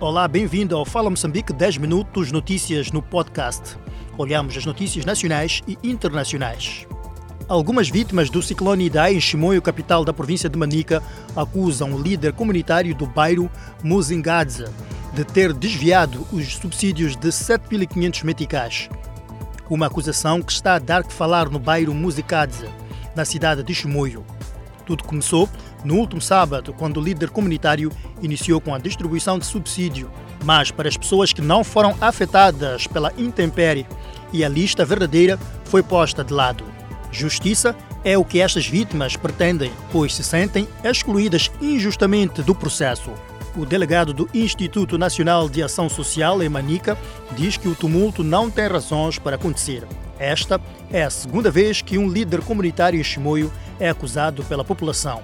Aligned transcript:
Olá, 0.00 0.26
bem-vindo 0.26 0.74
ao 0.74 0.86
Fala 0.86 1.10
Moçambique 1.10 1.52
10 1.52 1.76
minutos 1.76 2.32
notícias 2.32 2.90
no 2.90 3.02
podcast. 3.02 3.76
Olhamos 4.16 4.56
as 4.56 4.64
notícias 4.64 5.04
nacionais 5.04 5.60
e 5.68 5.76
internacionais. 5.84 6.86
Algumas 7.46 7.90
vítimas 7.90 8.30
do 8.30 8.42
ciclone 8.42 8.86
Idai 8.86 9.14
em 9.14 9.20
Chimoio, 9.20 9.60
capital 9.60 10.02
da 10.02 10.10
província 10.10 10.48
de 10.48 10.58
Manica, 10.58 11.02
acusam 11.36 11.92
o 11.92 12.00
líder 12.00 12.32
comunitário 12.32 12.94
do 12.94 13.06
bairro, 13.06 13.50
Muzingadze, 13.84 14.64
de 15.12 15.22
ter 15.22 15.52
desviado 15.52 16.26
os 16.32 16.56
subsídios 16.56 17.14
de 17.14 17.28
7.500 17.28 18.24
meticais. 18.24 18.88
Uma 19.68 19.88
acusação 19.88 20.40
que 20.40 20.50
está 20.50 20.76
a 20.76 20.78
dar 20.78 21.04
que 21.04 21.12
falar 21.12 21.50
no 21.50 21.58
bairro 21.58 21.92
Muzingadze, 21.92 22.70
na 23.14 23.26
cidade 23.26 23.62
de 23.62 23.74
Chimoio. 23.74 24.24
Tudo 24.86 25.04
começou 25.04 25.46
no 25.84 25.96
último 25.96 26.20
sábado, 26.20 26.72
quando 26.72 26.98
o 26.98 27.02
líder 27.02 27.30
comunitário 27.30 27.90
iniciou 28.20 28.60
com 28.60 28.74
a 28.74 28.78
distribuição 28.78 29.38
de 29.38 29.46
subsídio, 29.46 30.10
mas 30.44 30.70
para 30.70 30.88
as 30.88 30.96
pessoas 30.96 31.32
que 31.32 31.40
não 31.40 31.62
foram 31.62 31.96
afetadas 32.00 32.86
pela 32.86 33.12
intempérie, 33.16 33.86
e 34.32 34.44
a 34.44 34.48
lista 34.48 34.84
verdadeira 34.84 35.38
foi 35.64 35.82
posta 35.82 36.22
de 36.22 36.32
lado. 36.32 36.64
Justiça 37.10 37.74
é 38.04 38.16
o 38.16 38.24
que 38.24 38.40
estas 38.40 38.66
vítimas 38.66 39.16
pretendem, 39.16 39.72
pois 39.90 40.14
se 40.14 40.22
sentem 40.22 40.68
excluídas 40.84 41.50
injustamente 41.60 42.42
do 42.42 42.54
processo. 42.54 43.10
O 43.56 43.66
delegado 43.66 44.14
do 44.14 44.30
Instituto 44.32 44.96
Nacional 44.96 45.48
de 45.48 45.62
Ação 45.62 45.88
Social, 45.88 46.40
em 46.40 46.48
Manica, 46.48 46.96
diz 47.36 47.56
que 47.56 47.68
o 47.68 47.74
tumulto 47.74 48.22
não 48.22 48.48
tem 48.48 48.68
razões 48.68 49.18
para 49.18 49.34
acontecer. 49.34 49.84
Esta 50.18 50.60
é 50.92 51.02
a 51.02 51.10
segunda 51.10 51.50
vez 51.50 51.82
que 51.82 51.98
um 51.98 52.08
líder 52.08 52.42
comunitário 52.42 53.00
em 53.00 53.02
Chimoio 53.02 53.52
é 53.80 53.88
acusado 53.88 54.44
pela 54.44 54.64
população. 54.64 55.22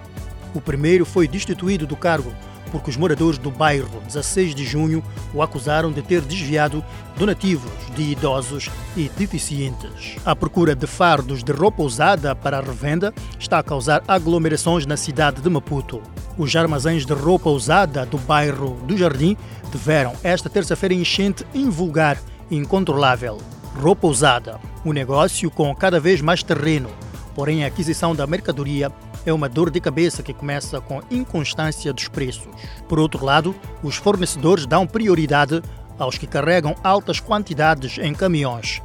O 0.57 0.61
primeiro 0.63 1.05
foi 1.05 1.29
destituído 1.29 1.87
do 1.87 1.95
cargo 1.95 2.33
porque 2.73 2.89
os 2.89 2.97
moradores 2.97 3.39
do 3.39 3.51
bairro 3.51 4.01
16 4.07 4.55
de 4.55 4.65
junho 4.65 5.05
o 5.35 5.43
acusaram 5.43 5.93
de 5.93 6.01
ter 6.01 6.23
desviado 6.23 6.83
donativos 7.15 7.71
de 7.95 8.13
idosos 8.13 8.71
e 8.97 9.11
deficientes. 9.11 10.17
A 10.25 10.35
procura 10.35 10.75
de 10.75 10.87
fardos 10.87 11.45
de 11.45 11.53
roupa 11.53 11.83
usada 11.83 12.35
para 12.35 12.63
revenda 12.63 13.13
está 13.39 13.59
a 13.59 13.63
causar 13.63 14.03
aglomerações 14.09 14.87
na 14.87 14.97
cidade 14.97 15.43
de 15.43 15.51
Maputo. 15.51 16.01
Os 16.39 16.57
armazéns 16.57 17.05
de 17.05 17.13
roupa 17.13 17.51
usada 17.51 18.07
do 18.07 18.17
bairro 18.17 18.81
do 18.87 18.97
Jardim 18.97 19.37
tiveram 19.71 20.15
esta 20.23 20.49
terça-feira 20.49 20.95
enchente 20.95 21.45
invulgar 21.55 22.19
e 22.51 22.57
incontrolável. 22.57 23.37
Roupa 23.79 24.07
usada, 24.07 24.59
um 24.87 24.93
negócio 24.95 25.51
com 25.51 25.75
cada 25.75 26.01
vez 26.01 26.23
mais 26.23 26.43
terreno, 26.43 26.89
porém 27.35 27.63
a 27.63 27.67
aquisição 27.67 28.15
da 28.15 28.27
mercadoria 28.27 28.91
é 29.27 29.33
uma 29.33 29.49
dor 29.49 29.71
de 29.71 29.81
cabeça 29.81 30.23
que 30.23 30.33
começa 30.33 30.81
com 30.81 31.03
inconstância 31.11 31.93
dos 31.93 32.09
preços. 32.09 32.49
Por 32.89 32.99
outro 32.99 33.25
lado, 33.25 33.55
os 33.83 33.97
fornecedores 33.97 34.65
dão 34.65 34.87
prioridade 34.87 35.61
aos 35.99 36.17
que 36.17 36.27
carregam 36.27 36.75
altas 36.83 37.21
quantidades 37.21 37.99
em 37.99 38.15
caminhões, 38.15 38.81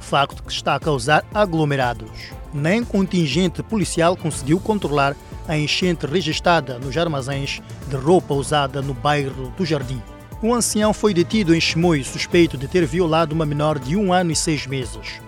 facto 0.00 0.42
que 0.42 0.52
está 0.52 0.74
a 0.74 0.80
causar 0.80 1.24
aglomerados. 1.32 2.10
Nem 2.52 2.84
contingente 2.84 3.62
policial 3.62 4.16
conseguiu 4.16 4.60
controlar 4.60 5.16
a 5.48 5.56
enchente 5.56 6.06
registrada 6.06 6.78
nos 6.78 6.96
armazéns 6.96 7.60
de 7.88 7.96
roupa 7.96 8.34
usada 8.34 8.80
no 8.80 8.94
bairro 8.94 9.52
do 9.56 9.64
Jardim. 9.64 10.02
Um 10.42 10.54
ancião 10.54 10.92
foi 10.92 11.14
detido 11.14 11.54
em 11.54 11.60
Chimoio 11.60 12.04
suspeito 12.04 12.56
de 12.56 12.68
ter 12.68 12.84
violado 12.86 13.34
uma 13.34 13.46
menor 13.46 13.78
de 13.78 13.96
um 13.96 14.12
ano 14.12 14.30
e 14.30 14.36
seis 14.36 14.66
meses. 14.66 15.20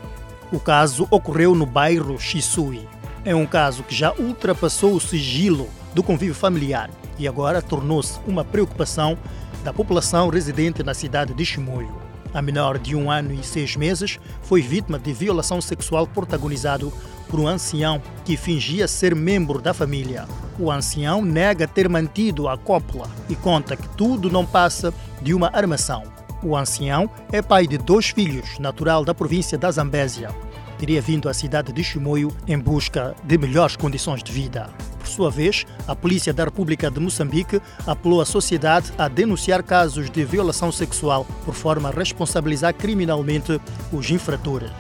O 0.53 0.61
caso 0.61 1.09
ocorreu 1.11 1.55
no 1.55 1.67
bairro 1.67 2.19
Chisui. 2.19 2.87
É 3.27 3.35
um 3.35 3.45
caso 3.45 3.83
que 3.83 3.93
já 3.93 4.13
ultrapassou 4.13 4.95
o 4.95 5.01
sigilo 5.01 5.69
do 5.93 6.01
convívio 6.01 6.33
familiar 6.33 6.89
e 7.19 7.27
agora 7.27 7.61
tornou-se 7.61 8.21
uma 8.25 8.45
preocupação 8.45 9.19
da 9.65 9.73
população 9.73 10.29
residente 10.29 10.81
na 10.85 10.95
cidade 10.95 11.35
de 11.35 11.45
Chimoio. 11.45 11.93
A 12.33 12.41
menor 12.41 12.79
de 12.79 12.95
um 12.95 13.11
ano 13.11 13.35
e 13.35 13.43
seis 13.43 13.75
meses 13.75 14.21
foi 14.43 14.63
vítima 14.63 14.97
de 14.97 15.13
violação 15.13 15.61
sexual 15.61 16.07
protagonizado 16.07 16.93
por 17.29 17.41
um 17.41 17.49
ancião 17.49 18.01
que 18.25 18.37
fingia 18.37 18.87
ser 18.87 19.13
membro 19.13 19.61
da 19.61 19.75
família. 19.75 20.29
O 20.57 20.71
ancião 20.71 21.21
nega 21.21 21.67
ter 21.67 21.89
mantido 21.89 22.49
a 22.49 22.57
cópula 22.57 23.11
e 23.29 23.35
conta 23.35 23.77
que 23.77 23.89
tudo 23.97 24.31
não 24.31 24.47
passa 24.47 24.95
de 25.21 25.35
uma 25.35 25.51
armação. 25.53 26.05
O 26.45 26.57
ancião 26.57 27.11
é 27.33 27.43
pai 27.43 27.67
de 27.67 27.77
dois 27.77 28.11
filhos, 28.11 28.57
natural 28.61 29.05
da 29.05 29.13
província 29.13 29.59
da 29.59 29.69
Zambésia 29.69 30.46
teria 30.79 31.01
vindo 31.01 31.29
à 31.29 31.35
cidade 31.35 31.73
de 31.73 31.83
Chimoio 31.83 32.35
em 32.47 32.59
busca 32.59 33.15
de 33.25 33.39
melhores 33.39 33.77
condições 33.77 34.23
de 34.23 34.33
vida. 34.33 34.71
Por 34.99 35.07
sua 35.07 35.31
vez, 35.31 35.65
a 35.87 35.95
Polícia 35.95 36.33
da 36.33 36.45
República 36.45 36.91
de 36.91 36.99
Moçambique 36.99 37.61
apelou 37.87 38.21
à 38.21 38.27
sociedade 38.27 38.93
a 38.99 39.07
denunciar 39.09 39.63
casos 39.63 40.11
de 40.11 40.25
violação 40.25 40.73
sexual, 40.73 41.27
por 41.45 41.55
forma 41.55 41.89
a 41.89 41.93
responsabilizar 41.93 42.75
criminalmente 42.75 43.61
os 43.93 44.11
infratores. 44.11 44.73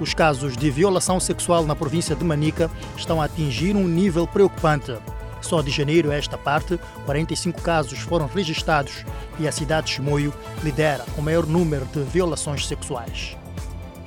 Os 0.00 0.12
casos 0.12 0.56
de 0.56 0.70
violação 0.70 1.20
sexual 1.20 1.64
na 1.64 1.76
província 1.76 2.16
de 2.16 2.24
Manica 2.24 2.70
estão 2.96 3.20
a 3.20 3.26
atingir 3.26 3.76
um 3.76 3.86
nível 3.86 4.26
preocupante. 4.26 4.96
Só 5.40 5.60
de 5.60 5.70
janeiro 5.70 6.10
a 6.10 6.14
esta 6.14 6.38
parte, 6.38 6.80
45 7.04 7.60
casos 7.60 7.98
foram 7.98 8.26
registrados 8.26 9.04
e 9.38 9.46
a 9.46 9.52
cidade 9.52 9.88
de 9.88 9.92
Chimoio 9.92 10.32
lidera 10.62 11.04
o 11.18 11.22
maior 11.22 11.46
número 11.46 11.84
de 11.92 12.02
violações 12.02 12.66
sexuais. 12.66 13.36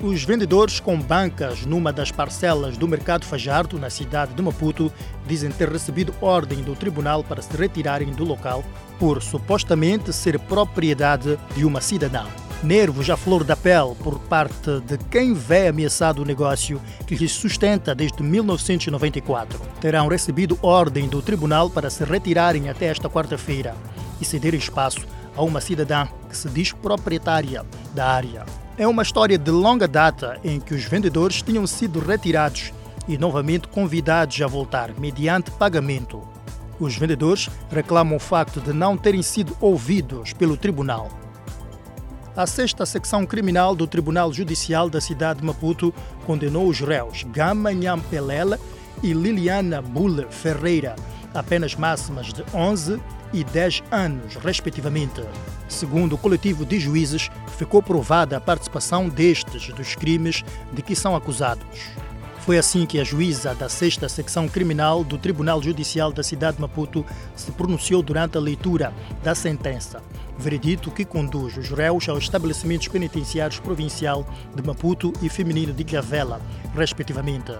Os 0.01 0.23
vendedores 0.23 0.79
com 0.79 0.99
bancas 0.99 1.65
numa 1.65 1.91
das 1.91 2.11
parcelas 2.11 2.77
do 2.77 2.87
Mercado 2.87 3.25
Fajardo, 3.25 3.79
na 3.79 3.89
cidade 3.89 4.31
de 4.35 4.41
Maputo, 4.43 4.93
dizem 5.25 5.49
ter 5.49 5.67
recebido 5.67 6.13
ordem 6.21 6.61
do 6.61 6.75
tribunal 6.75 7.23
para 7.23 7.41
se 7.41 7.57
retirarem 7.57 8.11
do 8.11 8.23
local 8.23 8.63
por 8.99 9.23
supostamente 9.23 10.13
ser 10.13 10.37
propriedade 10.37 11.39
de 11.55 11.65
uma 11.65 11.81
cidadã. 11.81 12.25
Nervos 12.61 13.09
à 13.09 13.17
flor 13.17 13.43
da 13.43 13.55
pele 13.55 13.95
por 13.95 14.19
parte 14.19 14.79
de 14.81 14.99
quem 15.09 15.33
vê 15.33 15.67
ameaçado 15.67 16.21
o 16.21 16.25
negócio 16.25 16.79
que 17.07 17.15
lhes 17.15 17.31
sustenta 17.31 17.95
desde 17.95 18.21
1994. 18.21 19.59
Terão 19.81 20.07
recebido 20.07 20.59
ordem 20.61 21.07
do 21.07 21.23
tribunal 21.23 21.71
para 21.71 21.89
se 21.89 22.03
retirarem 22.03 22.69
até 22.69 22.85
esta 22.85 23.09
quarta-feira 23.09 23.75
e 24.21 24.25
cederem 24.25 24.59
espaço 24.59 25.07
a 25.35 25.41
uma 25.41 25.59
cidadã 25.59 26.07
que 26.29 26.37
se 26.37 26.49
diz 26.49 26.71
proprietária 26.71 27.65
da 27.95 28.07
área. 28.07 28.66
É 28.77 28.87
uma 28.87 29.01
história 29.01 29.39
de 29.39 29.49
longa 29.49 29.87
data 29.87 30.39
em 30.43 30.59
que 30.59 30.75
os 30.75 30.83
vendedores 30.83 31.41
tinham 31.41 31.65
sido 31.65 31.99
retirados 31.99 32.71
e 33.07 33.17
novamente 33.17 33.67
convidados 33.67 34.39
a 34.39 34.45
voltar 34.45 34.91
mediante 34.99 35.49
pagamento. 35.49 36.21
Os 36.79 36.95
vendedores 36.95 37.49
reclamam 37.71 38.17
o 38.17 38.19
facto 38.19 38.61
de 38.61 38.71
não 38.71 38.95
terem 38.95 39.23
sido 39.23 39.57
ouvidos 39.59 40.31
pelo 40.31 40.55
tribunal. 40.55 41.09
A 42.35 42.45
sexta 42.45 42.85
secção 42.85 43.25
criminal 43.25 43.75
do 43.75 43.87
Tribunal 43.87 44.31
Judicial 44.31 44.91
da 44.91 45.01
cidade 45.01 45.39
de 45.39 45.45
Maputo 45.45 45.91
condenou 46.27 46.67
os 46.67 46.79
réus 46.79 47.23
Gama 47.23 47.73
Nhampelela 47.73 48.59
e 49.01 49.11
Liliana 49.11 49.81
Bulle 49.81 50.27
Ferreira 50.29 50.95
a 51.33 51.41
penas 51.41 51.73
máximas 51.73 52.31
de 52.31 52.43
11 52.53 53.01
e 53.33 53.43
10 53.43 53.83
anos, 53.91 54.35
respectivamente. 54.35 55.21
Segundo 55.67 56.13
o 56.13 56.17
coletivo 56.17 56.65
de 56.65 56.79
juízes, 56.79 57.29
ficou 57.57 57.81
provada 57.81 58.37
a 58.37 58.41
participação 58.41 59.09
destes 59.09 59.69
dos 59.73 59.95
crimes 59.95 60.43
de 60.73 60.81
que 60.81 60.95
são 60.95 61.15
acusados. 61.15 61.65
Foi 62.47 62.57
assim 62.57 62.85
que 62.85 62.97
a 62.97 63.03
juíza 63.03 63.53
da 63.53 63.67
sexta 63.67 64.07
secção 64.07 64.47
criminal 64.47 65.03
do 65.03 65.17
Tribunal 65.17 65.61
Judicial 65.61 66.13
da 66.13 66.23
cidade 66.23 66.55
de 66.55 66.61
Maputo 66.61 67.05
se 67.35 67.51
pronunciou 67.51 68.01
durante 68.01 68.37
a 68.37 68.39
leitura 68.39 68.93
da 69.21 69.35
sentença. 69.35 70.01
Veredito 70.37 70.89
que 70.89 71.03
conduz 71.03 71.57
os 71.57 71.69
réus 71.69 72.07
aos 72.07 72.23
estabelecimentos 72.23 72.87
penitenciários 72.87 73.59
provincial 73.59 74.25
de 74.55 74.63
Maputo 74.63 75.11
e 75.21 75.27
feminino 75.27 75.73
de 75.73 75.83
Ilhavela, 75.83 76.39
respectivamente. 76.73 77.51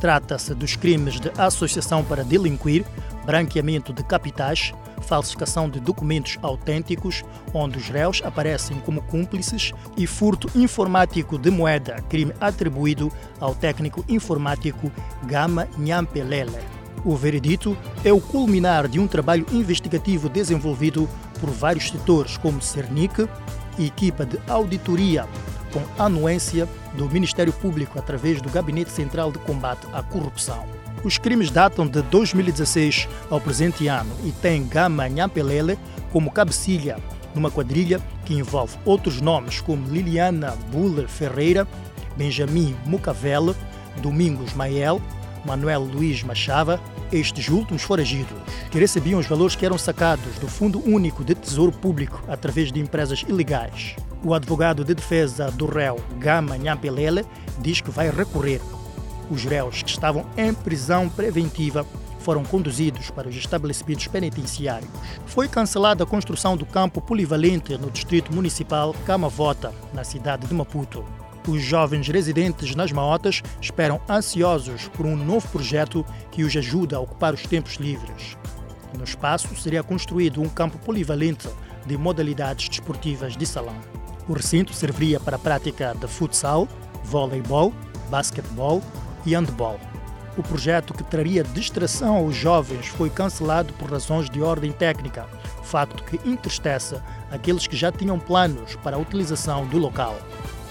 Trata-se 0.00 0.54
dos 0.54 0.76
crimes 0.76 1.18
de 1.18 1.32
associação 1.36 2.04
para 2.04 2.22
delinquir, 2.22 2.86
branqueamento 3.24 3.92
de 3.92 4.02
capitais, 4.02 4.72
falsificação 5.02 5.68
de 5.68 5.80
documentos 5.80 6.38
autênticos, 6.42 7.24
onde 7.52 7.78
os 7.78 7.88
réus 7.88 8.22
aparecem 8.24 8.78
como 8.80 9.02
cúmplices, 9.02 9.72
e 9.96 10.06
furto 10.06 10.50
informático 10.54 11.38
de 11.38 11.50
moeda, 11.50 12.02
crime 12.08 12.32
atribuído 12.40 13.10
ao 13.38 13.54
técnico 13.54 14.04
informático 14.08 14.90
Gama 15.24 15.68
Nhampelele. 15.78 16.58
O 17.04 17.16
veredito 17.16 17.76
é 18.04 18.12
o 18.12 18.20
culminar 18.20 18.86
de 18.86 19.00
um 19.00 19.06
trabalho 19.06 19.46
investigativo 19.52 20.28
desenvolvido 20.28 21.08
por 21.40 21.50
vários 21.50 21.88
setores, 21.88 22.36
como 22.36 22.60
Cernic 22.60 23.26
e 23.78 23.86
equipa 23.86 24.26
de 24.26 24.38
auditoria, 24.46 25.26
com 25.72 26.02
anuência 26.02 26.68
do 26.94 27.08
Ministério 27.08 27.52
Público 27.52 27.98
através 27.98 28.42
do 28.42 28.50
Gabinete 28.50 28.90
Central 28.90 29.32
de 29.32 29.38
Combate 29.38 29.86
à 29.92 30.02
Corrupção. 30.02 30.79
Os 31.02 31.16
crimes 31.16 31.50
datam 31.50 31.86
de 31.86 32.02
2016 32.02 33.08
ao 33.30 33.40
presente 33.40 33.88
ano 33.88 34.14
e 34.22 34.32
têm 34.32 34.66
Gama 34.66 35.08
Nhampelele 35.08 35.78
como 36.12 36.30
cabecilha 36.30 36.98
numa 37.34 37.50
quadrilha 37.50 38.00
que 38.26 38.34
envolve 38.34 38.76
outros 38.84 39.20
nomes 39.20 39.60
como 39.60 39.88
Liliana 39.88 40.50
Buller 40.70 41.08
Ferreira, 41.08 41.66
Benjamin 42.16 42.76
Mucavele, 42.84 43.54
Domingos 44.02 44.52
Mael, 44.52 45.00
Manuel 45.44 45.80
Luiz 45.80 46.22
Machava, 46.22 46.78
estes 47.10 47.48
últimos 47.48 47.82
foragidos, 47.82 48.36
que 48.70 48.78
recebiam 48.78 49.18
os 49.18 49.26
valores 49.26 49.56
que 49.56 49.64
eram 49.64 49.78
sacados 49.78 50.38
do 50.38 50.48
Fundo 50.48 50.82
Único 50.86 51.24
de 51.24 51.34
Tesouro 51.34 51.72
Público 51.72 52.22
através 52.28 52.70
de 52.70 52.78
empresas 52.78 53.24
ilegais. 53.26 53.96
O 54.22 54.34
advogado 54.34 54.84
de 54.84 54.94
defesa 54.94 55.50
do 55.50 55.64
réu 55.64 55.98
Gama 56.18 56.58
Nhampelele 56.58 57.24
diz 57.58 57.80
que 57.80 57.90
vai 57.90 58.10
recorrer. 58.10 58.60
Os 59.30 59.44
réus 59.44 59.82
que 59.82 59.90
estavam 59.90 60.26
em 60.36 60.52
prisão 60.52 61.08
preventiva 61.08 61.86
foram 62.18 62.44
conduzidos 62.44 63.10
para 63.10 63.28
os 63.28 63.36
estabelecimentos 63.36 64.08
penitenciários. 64.08 64.90
Foi 65.26 65.48
cancelada 65.48 66.04
a 66.04 66.06
construção 66.06 66.56
do 66.56 66.66
campo 66.66 67.00
polivalente 67.00 67.78
no 67.78 67.90
distrito 67.90 68.34
municipal 68.34 68.94
Camavota, 69.06 69.72
na 69.94 70.04
cidade 70.04 70.46
de 70.46 70.52
Maputo. 70.52 71.04
Os 71.48 71.62
jovens 71.62 72.06
residentes 72.08 72.74
nas 72.74 72.92
Maotas 72.92 73.42
esperam 73.60 74.00
ansiosos 74.08 74.88
por 74.88 75.06
um 75.06 75.16
novo 75.16 75.48
projeto 75.48 76.04
que 76.30 76.42
os 76.42 76.54
ajude 76.54 76.94
a 76.94 77.00
ocupar 77.00 77.32
os 77.32 77.42
tempos 77.42 77.76
livres. 77.76 78.36
No 78.98 79.04
espaço 79.04 79.56
seria 79.56 79.82
construído 79.82 80.42
um 80.42 80.48
campo 80.48 80.78
polivalente 80.78 81.48
de 81.86 81.96
modalidades 81.96 82.68
desportivas 82.68 83.36
de 83.36 83.46
salão. 83.46 83.76
O 84.28 84.34
recinto 84.34 84.74
serviria 84.74 85.18
para 85.18 85.36
a 85.36 85.38
prática 85.38 85.94
de 85.98 86.06
futsal, 86.06 86.68
voleibol, 87.04 87.72
basquetebol 88.10 88.82
e 89.24 89.34
handball. 89.34 89.80
O 90.36 90.42
projeto 90.42 90.94
que 90.94 91.02
traria 91.02 91.42
distração 91.42 92.16
aos 92.16 92.34
jovens 92.34 92.86
foi 92.86 93.10
cancelado 93.10 93.72
por 93.74 93.90
razões 93.90 94.30
de 94.30 94.40
ordem 94.40 94.72
técnica, 94.72 95.26
facto 95.70 96.02
que 96.02 96.28
entristece 96.28 96.96
aqueles 97.30 97.66
que 97.66 97.76
já 97.76 97.92
tinham 97.92 98.18
planos 98.18 98.74
para 98.76 98.96
a 98.96 98.98
utilização 98.98 99.64
do 99.66 99.78
local. 99.78 100.18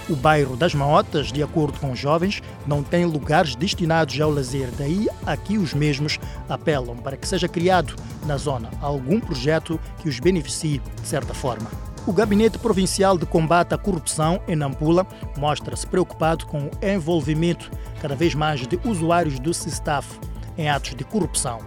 O 0.10 0.16
bairro 0.16 0.58
das 0.58 0.74
Maotas, 0.74 1.32
de 1.32 1.42
acordo 1.42 1.80
com 1.80 1.92
os 1.92 2.00
jovens, 2.00 2.42
não 2.66 2.84
tem 2.84 3.06
lugares 3.06 3.56
destinados 3.56 4.20
ao 4.20 4.32
lazer, 4.32 4.70
daí 4.78 5.08
aqui 5.26 5.58
os 5.58 5.74
mesmos 5.74 6.20
apelam 6.50 6.98
para 6.98 7.16
que 7.16 7.28
seja 7.28 7.48
criado 7.48 7.96
na 8.26 8.36
zona 8.36 8.72
algum 8.82 9.20
projeto 9.20 9.80
que 10.00 10.10
os 10.10 10.20
beneficie 10.20 10.82
de 11.02 11.08
certa 11.08 11.34
forma. 11.34 11.89
O 12.08 12.14
Gabinete 12.14 12.58
Provincial 12.58 13.18
de 13.18 13.26
Combate 13.26 13.74
à 13.74 13.78
Corrupção, 13.78 14.42
em 14.48 14.56
Nampula, 14.56 15.06
mostra-se 15.38 15.86
preocupado 15.86 16.46
com 16.46 16.64
o 16.64 16.72
envolvimento 16.82 17.70
cada 18.02 18.16
vez 18.16 18.34
mais 18.34 18.66
de 18.66 18.80
usuários 18.84 19.40
do 19.40 19.54
SISTAF 19.54 20.20
em 20.58 20.70
atos 20.70 20.96
de 20.96 21.04
corrupção. 21.04 21.60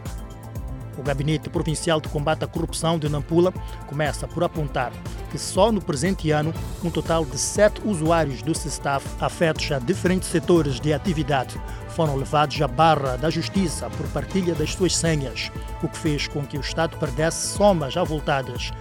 O 0.98 1.02
Gabinete 1.02 1.48
Provincial 1.48 2.00
de 2.00 2.08
Combate 2.08 2.44
à 2.44 2.46
Corrupção 2.46 2.98
de 2.98 3.08
Nampula 3.08 3.52
começa 3.86 4.26
por 4.26 4.42
apontar 4.42 4.92
que 5.30 5.38
só 5.38 5.72
no 5.72 5.80
presente 5.80 6.30
ano 6.30 6.52
um 6.84 6.90
total 6.90 7.24
de 7.24 7.38
sete 7.38 7.80
usuários 7.84 8.42
do 8.42 8.54
SISTAF 8.54 9.06
afetos 9.20 9.70
a 9.72 9.78
diferentes 9.78 10.28
setores 10.28 10.78
de 10.78 10.92
atividade 10.92 11.58
foram 11.88 12.16
levados 12.16 12.60
à 12.60 12.68
barra 12.68 13.16
da 13.16 13.30
justiça 13.30 13.88
por 13.90 14.06
partilha 14.08 14.54
das 14.54 14.72
suas 14.72 14.96
senhas, 14.96 15.50
o 15.82 15.88
que 15.88 15.96
fez 15.96 16.26
com 16.26 16.44
que 16.44 16.58
o 16.58 16.60
Estado 16.60 16.96
perdesse 16.98 17.54
somas 17.54 17.96
avultadas 17.96 18.72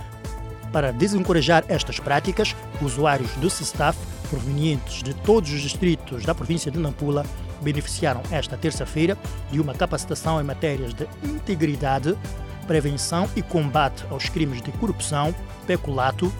para 0.71 0.91
desencorajar 0.91 1.63
estas 1.67 1.99
práticas, 1.99 2.55
usuários 2.81 3.31
do 3.35 3.49
SISTAF, 3.49 3.97
provenientes 4.29 5.03
de 5.03 5.13
todos 5.13 5.51
os 5.51 5.61
distritos 5.61 6.23
da 6.23 6.33
província 6.33 6.71
de 6.71 6.79
Nampula, 6.79 7.25
beneficiaram 7.61 8.21
esta 8.31 8.57
terça-feira 8.57 9.17
de 9.51 9.59
uma 9.59 9.73
capacitação 9.73 10.39
em 10.39 10.43
matérias 10.43 10.93
de 10.93 11.07
integridade, 11.23 12.17
prevenção 12.65 13.29
e 13.35 13.41
combate 13.41 14.05
aos 14.09 14.29
crimes 14.29 14.61
de 14.61 14.71
corrupção, 14.71 15.35
peculato, 15.67 16.31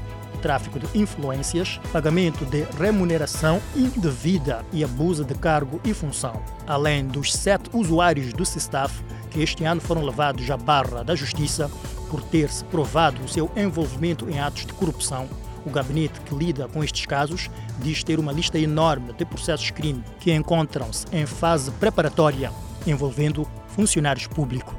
tráfico 0.42 0.80
de 0.80 0.98
influências, 0.98 1.80
pagamento 1.92 2.46
de 2.46 2.64
remuneração 2.80 3.62
indevida 3.76 4.66
e 4.72 4.84
abuso 4.84 5.24
de 5.24 5.36
cargo 5.36 5.80
e 5.84 5.94
função. 5.94 6.42
Além 6.66 7.06
dos 7.06 7.34
sete 7.34 7.70
usuários 7.74 8.34
do 8.34 8.46
SISTAF 8.46 9.04
que 9.30 9.42
este 9.42 9.64
ano 9.64 9.80
foram 9.80 10.04
levados 10.04 10.50
à 10.50 10.58
barra 10.58 11.04
da 11.04 11.16
Justiça 11.16 11.70
por 12.12 12.22
ter-se 12.22 12.66
provado 12.66 13.24
o 13.24 13.28
seu 13.28 13.50
envolvimento 13.56 14.30
em 14.30 14.38
atos 14.38 14.66
de 14.66 14.74
corrupção, 14.74 15.30
o 15.66 15.70
gabinete 15.70 16.20
que 16.20 16.36
lida 16.36 16.68
com 16.68 16.84
estes 16.84 17.06
casos 17.06 17.50
diz 17.80 18.04
ter 18.04 18.20
uma 18.20 18.34
lista 18.34 18.60
enorme 18.60 19.14
de 19.14 19.24
processos 19.24 19.68
de 19.68 19.74
crime 19.74 20.04
que 20.20 20.34
encontram-se 20.34 21.06
em 21.14 21.26
fase 21.26 21.72
preparatória, 21.72 22.52
envolvendo 22.86 23.48
funcionários 23.70 24.28
públicos. 24.28 24.76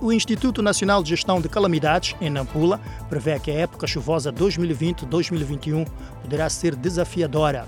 O 0.00 0.12
Instituto 0.12 0.62
Nacional 0.62 1.02
de 1.02 1.08
Gestão 1.08 1.40
de 1.40 1.48
Calamidades, 1.48 2.14
em 2.20 2.30
Nampula, 2.30 2.80
prevê 3.08 3.40
que 3.40 3.50
a 3.50 3.54
época 3.54 3.88
chuvosa 3.88 4.32
2020-2021 4.32 5.88
poderá 6.22 6.48
ser 6.48 6.76
desafiadora 6.76 7.66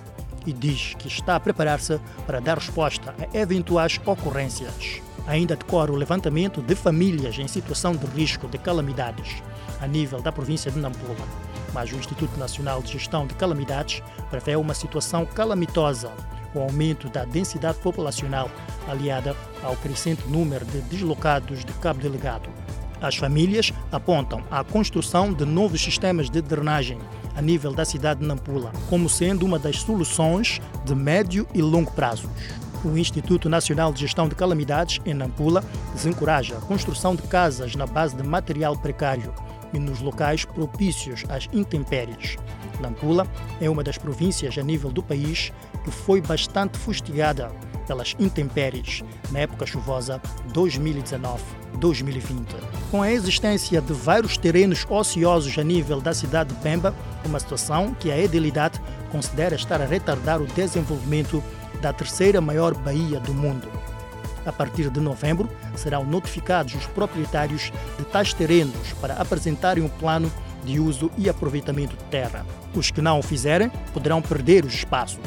e 0.49 0.53
diz 0.53 0.95
que 0.99 1.09
está 1.09 1.37
a 1.37 1.41
preparar-se 1.41 2.01
para 2.27 2.41
dar 2.41 2.57
resposta 2.57 3.15
a 3.19 3.37
eventuais 3.37 4.01
ocorrências. 4.07 5.03
Ainda 5.27 5.55
decorre 5.55 5.91
o 5.91 5.97
levantamento 5.97 6.63
de 6.63 6.75
famílias 6.75 7.39
em 7.39 7.47
situação 7.47 7.95
de 7.95 8.07
risco 8.07 8.49
de 8.49 8.57
calamidades 8.57 9.43
a 9.79 9.87
nível 9.87 10.23
da 10.23 10.33
província 10.33 10.71
de 10.71 10.79
Nampula. 10.79 11.15
Mas 11.75 11.93
o 11.93 11.97
Instituto 11.97 12.39
Nacional 12.39 12.81
de 12.81 12.93
Gestão 12.93 13.27
de 13.27 13.35
Calamidades 13.35 14.03
prevê 14.31 14.57
uma 14.57 14.73
situação 14.73 15.27
calamitosa, 15.27 16.11
o 16.55 16.61
aumento 16.61 17.11
da 17.11 17.27
densidade 17.27 17.79
populacional 17.79 18.51
aliada 18.89 19.37
ao 19.63 19.77
crescente 19.77 20.27
número 20.27 20.65
de 20.65 20.81
deslocados 20.81 21.63
de 21.63 21.73
Cabo 21.75 22.01
Delegado. 22.01 22.49
As 23.03 23.17
famílias 23.17 23.71
apontam 23.93 24.43
a 24.51 24.65
construção 24.65 25.31
de 25.31 25.45
novos 25.45 25.83
sistemas 25.83 26.31
de 26.31 26.41
drenagem 26.41 26.99
a 27.39 27.41
nível 27.41 27.73
da 27.73 27.85
cidade 27.85 28.19
de 28.19 28.27
Nampula 28.27 28.73
como 28.91 29.09
sendo 29.09 29.47
uma 29.47 29.61
das 29.61 29.77
soluções 29.77 30.61
de 30.85 30.93
médio 30.93 31.47
e 31.55 31.63
longo 31.63 31.93
prazos. 31.93 32.29
O 32.85 32.99
Instituto 32.99 33.49
Nacional 33.49 33.93
de 33.93 34.01
Gestão 34.01 34.29
de 34.29 34.35
Calamidades, 34.35 35.01
em 35.07 35.15
Nampula, 35.15 35.63
desencoraja 35.95 36.57
a 36.57 36.61
construção 36.61 37.15
de 37.15 37.23
casas 37.23 37.77
na 37.77 37.87
base 37.87 38.17
de 38.17 38.25
material 38.25 38.77
precário 38.77 39.33
e 39.73 39.79
nos 39.79 40.01
locais 40.01 40.45
propícios 40.45 41.25
às 41.29 41.49
intempéries. 41.53 42.37
Nampula 42.81 43.25
é 43.61 43.71
uma 43.71 43.85
das 43.85 43.99
províncias 43.99 44.59
a 44.59 44.63
nível 44.63 44.91
do 44.91 45.03
país 45.03 45.53
que 45.85 45.93
foi 45.93 46.21
bastante 46.21 46.77
fustigada 46.77 47.53
pelas 47.89 48.15
intempéries 48.21 49.03
na 49.33 49.41
época 49.41 49.67
chuvosa 49.67 50.21
2019-2020. 50.53 51.39
Com 52.91 53.03
a 53.03 53.11
existência 53.11 53.81
de 53.81 53.93
vários 53.95 54.37
terrenos 54.37 54.87
ociosos 54.89 55.59
a 55.59 55.65
nível 55.65 56.01
da 56.01 56.13
cidade 56.13 56.55
de 56.55 56.61
Pemba, 56.61 56.95
uma 57.25 57.41
situação 57.41 57.95
que 57.95 58.13
a 58.13 58.19
Edilidade 58.19 58.81
considera 59.11 59.57
estar 59.57 59.81
a 59.81 59.87
retardar 59.87 60.41
o 60.41 60.47
desenvolvimento 60.47 61.43
da 61.81 61.93
terceira 61.93 62.41
maior 62.41 62.75
baía 62.75 63.19
do 63.19 63.33
mundo. 63.33 63.67
A 64.45 64.53
partir 64.53 64.91
de 64.91 65.01
novembro, 65.01 65.49
serão 65.75 66.05
notificados 66.05 66.75
os 66.75 66.87
proprietários 66.87 67.73
de 67.99 68.05
tais 68.05 68.33
terrenos 68.33 68.93
para 69.01 69.15
apresentarem 69.15 69.83
um 69.83 69.89
plano 69.89 70.31
de 70.65 70.79
uso 70.79 71.11
e 71.17 71.29
aproveitamento 71.29 71.97
de 71.97 72.05
terra. 72.05 72.45
Os 72.75 72.91
que 72.91 73.01
não 73.01 73.19
o 73.19 73.23
fizerem 73.23 73.71
poderão 73.93 74.21
perder 74.21 74.65
os 74.65 74.75
espaços. 74.75 75.21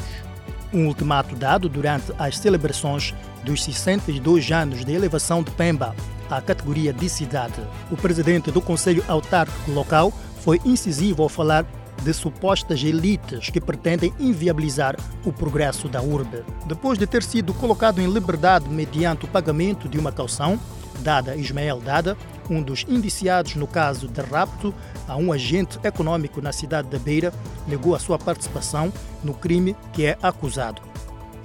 Um 0.72 0.86
ultimato 0.86 1.36
dado 1.36 1.68
durante 1.68 2.12
as 2.18 2.38
celebrações 2.38 3.14
dos 3.44 3.62
62 3.62 4.50
anos 4.50 4.84
de 4.84 4.92
elevação 4.92 5.42
de 5.42 5.50
Pemba 5.50 5.94
à 6.30 6.40
categoria 6.40 6.92
de 6.92 7.08
cidade. 7.08 7.60
O 7.90 7.96
presidente 7.96 8.50
do 8.50 8.60
Conselho 8.60 9.04
Autárquico 9.06 9.70
Local 9.70 10.12
foi 10.40 10.60
incisivo 10.64 11.22
ao 11.22 11.28
falar 11.28 11.66
de 12.02 12.12
supostas 12.12 12.82
elites 12.82 13.50
que 13.50 13.60
pretendem 13.60 14.12
inviabilizar 14.18 14.96
o 15.24 15.32
progresso 15.32 15.88
da 15.88 16.02
urbe. 16.02 16.42
Depois 16.66 16.98
de 16.98 17.06
ter 17.06 17.22
sido 17.22 17.54
colocado 17.54 18.00
em 18.00 18.10
liberdade 18.10 18.68
mediante 18.68 19.24
o 19.24 19.28
pagamento 19.28 19.88
de 19.88 19.98
uma 19.98 20.10
caução, 20.10 20.58
Dada 21.00 21.36
Ismael 21.36 21.80
Dada, 21.80 22.16
um 22.50 22.62
dos 22.62 22.84
indiciados 22.88 23.54
no 23.54 23.66
caso 23.66 24.08
de 24.08 24.20
rapto 24.20 24.74
a 25.06 25.16
um 25.16 25.32
agente 25.32 25.78
econômico 25.84 26.40
na 26.40 26.52
cidade 26.52 26.88
da 26.88 26.98
Beira, 26.98 27.32
negou 27.66 27.94
a 27.94 27.98
sua 27.98 28.18
participação 28.18 28.92
no 29.22 29.34
crime 29.34 29.76
que 29.92 30.06
é 30.06 30.18
acusado. 30.22 30.82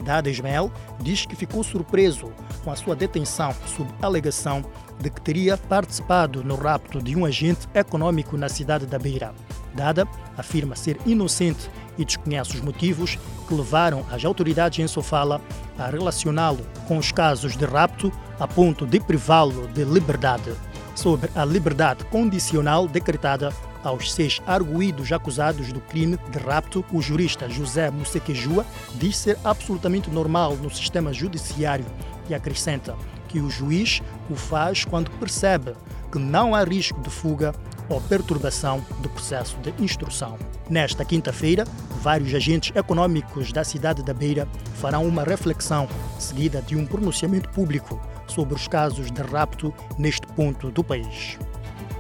Dada 0.04 0.30
Ismael 0.30 0.72
diz 1.00 1.26
que 1.26 1.36
ficou 1.36 1.64
surpreso 1.64 2.32
com 2.64 2.72
a 2.72 2.76
sua 2.76 2.96
detenção 2.96 3.54
sob 3.66 3.90
alegação 4.02 4.64
de 5.00 5.10
que 5.10 5.22
teria 5.22 5.58
participado 5.58 6.44
no 6.44 6.56
rapto 6.56 7.02
de 7.02 7.16
um 7.16 7.26
agente 7.26 7.68
econômico 7.74 8.38
na 8.38 8.50
cidade 8.50 8.86
da 8.86 9.00
Beira. 9.00 9.34
Dada 9.74 10.08
afirma 10.38 10.76
ser 10.76 10.98
inocente 11.06 11.70
e 11.98 12.06
desconhece 12.06 12.56
os 12.56 12.62
motivos 12.62 13.18
que 13.48 13.54
levaram 13.54 14.06
as 14.12 14.24
autoridades 14.24 14.80
em 14.80 14.88
Sofala 14.88 15.42
a 15.78 15.88
relacioná-lo 15.88 16.66
com 16.88 16.98
os 16.98 17.12
casos 17.12 17.56
de 17.56 17.66
rapto 17.66 18.12
a 18.40 18.48
ponto 18.48 18.86
de 18.86 19.00
privá-lo 19.00 19.68
de 19.68 19.84
liberdade. 19.84 20.54
Sobre 20.98 21.30
a 21.36 21.46
liberdade 21.46 22.04
condicional 22.06 22.88
decretada 22.88 23.54
aos 23.84 24.12
seis 24.12 24.42
arguídos 24.48 25.12
acusados 25.12 25.72
do 25.72 25.80
crime 25.80 26.18
de 26.32 26.40
rapto, 26.40 26.84
o 26.92 27.00
jurista 27.04 27.48
José 27.48 27.92
Musequejua 27.92 28.66
diz 28.96 29.16
ser 29.16 29.38
absolutamente 29.44 30.10
normal 30.10 30.56
no 30.56 30.72
sistema 30.72 31.14
judiciário 31.14 31.86
e 32.28 32.34
acrescenta 32.34 32.96
que 33.28 33.40
o 33.40 33.48
juiz 33.48 34.02
o 34.28 34.36
faz 34.36 34.86
quando 34.86 35.12
percebe 35.12 35.76
que 36.12 36.18
não 36.18 36.56
há 36.56 36.64
risco 36.64 37.00
de 37.00 37.12
fuga 37.12 37.54
ou 37.88 38.02
perturbação 38.02 38.84
do 39.00 39.08
processo 39.08 39.56
de 39.58 39.72
instrução. 39.80 40.36
Nesta 40.68 41.06
quinta-feira, 41.06 41.64
vários 42.02 42.34
agentes 42.34 42.76
econômicos 42.76 43.52
da 43.52 43.64
cidade 43.64 44.02
da 44.02 44.16
Beira 44.16 44.48
farão 44.74 45.06
uma 45.06 45.24
reflexão 45.24 45.88
seguida 46.18 46.60
de 46.60 46.76
um 46.76 46.88
pronunciamento 46.88 47.50
público 47.50 48.02
sobre 48.28 48.56
os 48.56 48.68
casos 48.68 49.12
de 49.12 49.22
rapto 49.22 49.74
neste 49.98 50.28
ponto 50.28 50.72
do 50.72 50.84
país. 50.84 51.38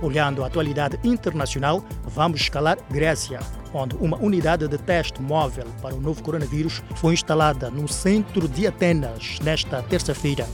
Olhando 0.01 0.43
a 0.43 0.47
atualidade 0.47 0.99
internacional, 1.03 1.83
vamos 2.05 2.41
escalar 2.41 2.77
Grécia, 2.89 3.39
onde 3.73 3.95
uma 3.95 4.17
unidade 4.17 4.67
de 4.67 4.77
teste 4.77 5.21
móvel 5.21 5.65
para 5.81 5.95
o 5.95 6.01
novo 6.01 6.21
coronavírus 6.21 6.83
foi 6.95 7.13
instalada 7.13 7.69
no 7.71 7.87
centro 7.87 8.47
de 8.47 8.67
Atenas 8.67 9.39
nesta 9.41 9.81
terça-feira, 9.81 10.47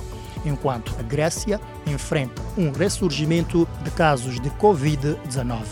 enquanto 0.45 0.95
a 0.97 1.01
Grécia 1.01 1.59
enfrenta 1.85 2.41
um 2.57 2.71
ressurgimento 2.71 3.67
de 3.83 3.91
casos 3.91 4.39
de 4.39 4.49
Covid-19. 4.51 5.63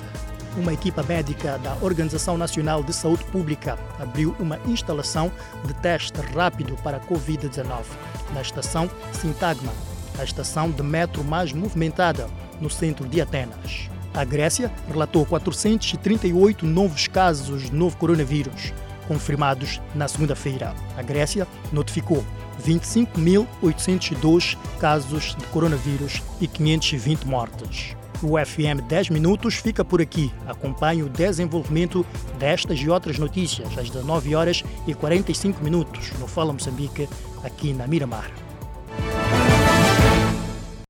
Uma 0.57 0.73
equipa 0.73 1.01
médica 1.01 1.57
da 1.59 1.77
Organização 1.81 2.37
Nacional 2.37 2.83
de 2.83 2.91
Saúde 2.91 3.23
Pública 3.25 3.79
abriu 3.97 4.35
uma 4.37 4.59
instalação 4.67 5.31
de 5.63 5.73
teste 5.75 6.19
rápido 6.35 6.75
para 6.83 6.99
Covid-19 6.99 7.85
na 8.33 8.41
estação 8.41 8.89
Sintagma, 9.13 9.71
a 10.19 10.23
estação 10.23 10.69
de 10.69 10.83
metro 10.83 11.23
mais 11.23 11.53
movimentada 11.53 12.27
no 12.59 12.69
centro 12.69 13.07
de 13.07 13.21
Atenas. 13.21 13.89
A 14.13 14.23
Grécia 14.25 14.71
relatou 14.87 15.25
438 15.25 16.65
novos 16.65 17.07
casos 17.07 17.63
de 17.63 17.73
novo 17.73 17.95
coronavírus, 17.97 18.73
confirmados 19.07 19.79
na 19.95 20.07
segunda-feira. 20.07 20.75
A 20.97 21.01
Grécia 21.01 21.47
notificou 21.71 22.23
25.802 22.65 24.57
casos 24.79 25.35
de 25.35 25.45
coronavírus 25.47 26.21
e 26.39 26.47
520 26.47 27.25
mortes. 27.25 27.95
O 28.21 28.37
FM 28.37 28.85
10 28.87 29.09
Minutos 29.09 29.55
fica 29.55 29.83
por 29.83 29.99
aqui. 29.99 30.31
Acompanhe 30.45 31.01
o 31.01 31.09
desenvolvimento 31.09 32.05
destas 32.37 32.77
e 32.79 32.87
outras 32.87 33.17
notícias 33.17 33.75
às 33.77 33.89
19 33.89 34.35
horas 34.35 34.63
e 34.85 34.93
45 34.93 35.63
minutos 35.63 36.11
no 36.19 36.27
Fala 36.27 36.53
Moçambique, 36.53 37.09
aqui 37.43 37.73
na 37.73 37.87
Miramar. 37.87 38.29